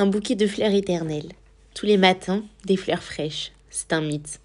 [0.00, 1.30] Un bouquet de fleurs éternelles.
[1.74, 3.52] Tous les matins, des fleurs fraîches.
[3.68, 4.40] C'est un mythe.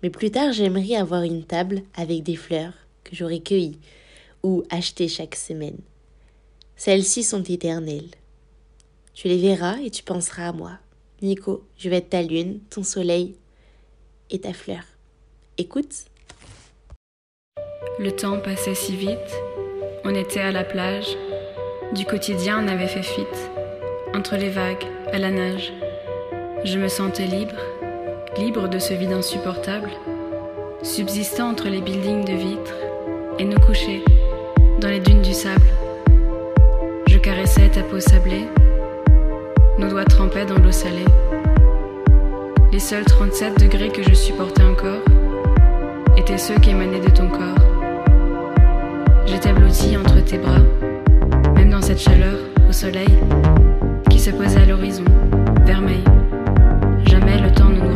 [0.00, 3.80] Mais plus tard, j'aimerais avoir une table avec des fleurs que j'aurais cueillies
[4.44, 5.78] ou achetées chaque semaine.
[6.76, 8.10] Celles-ci sont éternelles.
[9.12, 10.78] Tu les verras et tu penseras à moi.
[11.20, 13.34] Nico, je vais être ta lune, ton soleil
[14.30, 14.84] et ta fleur.
[15.58, 16.04] Écoute.
[17.98, 19.34] Le temps passait si vite,
[20.04, 21.16] on était à la plage,
[21.92, 23.50] du quotidien on avait fait fuite,
[24.16, 25.74] entre les vagues, à la nage.
[26.64, 27.56] Je me sentais libre,
[28.38, 29.90] libre de ce vide insupportable,
[30.82, 32.74] subsistant entre les buildings de vitres
[33.38, 34.02] et nous coucher
[34.80, 35.66] dans les dunes du sable.
[37.06, 38.46] Je caressais ta peau sablée,
[39.78, 41.04] nos doigts trempaient dans l'eau salée.
[42.72, 45.04] Les seuls 37 degrés que je supportais encore
[46.16, 47.64] étaient ceux qui émanaient de ton corps.
[49.26, 50.62] J'étais blottie entre tes bras,
[51.54, 52.38] même dans cette chaleur,
[52.68, 53.08] au soleil,
[54.26, 55.04] se posait à l'horizon,
[55.64, 56.02] vermeil.
[57.04, 57.94] Jamais le temps ne nous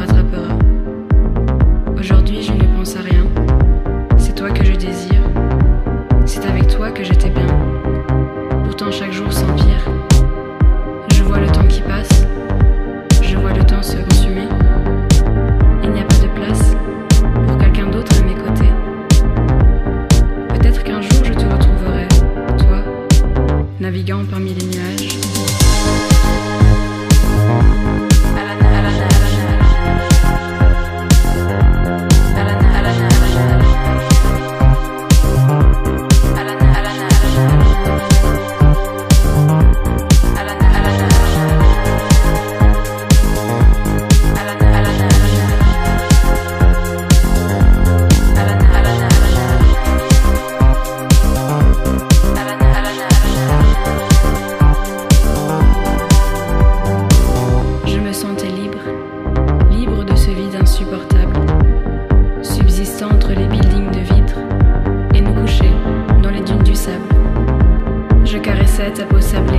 [68.93, 69.59] ta peau sablée,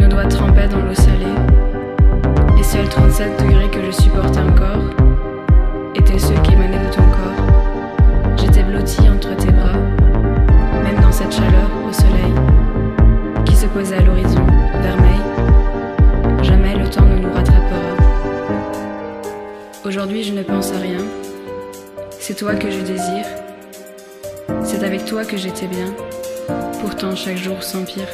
[0.00, 1.26] nos doigts trempaient dans l'eau salée.
[2.56, 4.82] Les seuls 37 degrés que je supportais encore
[5.94, 8.36] étaient ceux qui émanaient de ton corps.
[8.36, 9.78] J'étais blottie entre tes bras,
[10.82, 12.32] même dans cette chaleur au soleil
[13.44, 14.44] qui se posait à l'horizon,
[14.82, 15.20] vermeil.
[16.42, 17.94] Jamais le temps ne nous rattrapera.
[19.84, 21.04] Aujourd'hui, je ne pense à rien.
[22.18, 23.26] C'est toi que je désire.
[24.64, 25.94] C'est avec toi que j'étais bien.
[26.80, 28.06] Pourtant, chaque jour s'empire.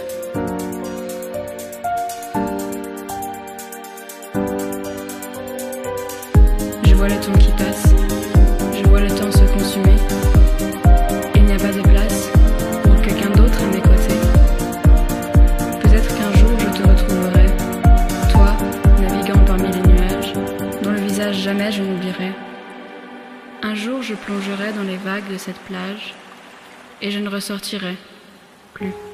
[6.85, 7.95] Je vois le temps qui passe.
[8.73, 9.97] Je vois le temps se consumer.
[11.35, 12.31] Il n'y a pas de place
[12.83, 14.21] pour quelqu'un d'autre à mes côtés.
[15.83, 17.47] Peut-être qu'un jour je te retrouverai,
[18.33, 18.57] toi,
[19.01, 20.33] naviguant parmi les nuages,
[20.83, 22.33] dont le visage jamais je n'oublierai.
[23.63, 26.15] Un jour je plongerai dans les vagues de cette plage
[27.03, 27.97] et je ne ressortirai
[28.75, 29.14] plus.